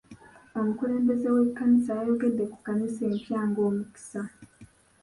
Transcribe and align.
Omukulembeze 0.59 1.27
w'ekkanisa 1.35 1.91
yayogedde 1.99 2.43
ku 2.51 2.57
kkanisa 2.59 3.01
empya 3.09 3.39
ng'omukisa. 3.49 4.21